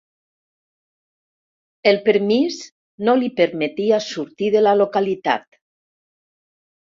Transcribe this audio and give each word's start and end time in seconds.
El 1.91 1.99
permís 2.07 2.57
no 3.09 3.13
li 3.19 3.29
permetia 3.41 3.99
sortir 4.05 4.51
de 4.57 4.63
la 4.69 4.73
localitat. 4.81 5.47